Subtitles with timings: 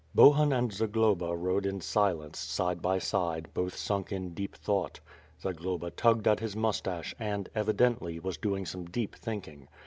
[0.15, 4.99] 223 Bohun and Zagloba rode in silence, side by side, both sunk in deep thought.
[5.43, 9.67] Zagloba tugged at his moustache and, evidently, was doing some deep thinking.